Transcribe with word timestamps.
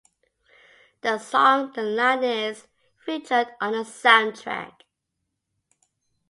The 1.01 1.19
song 1.19 1.73
"The 1.73 1.83
Line" 1.83 2.23
is 2.23 2.65
featured 3.05 3.49
on 3.61 3.73
the 3.73 3.83
soundtrack. 3.83 4.81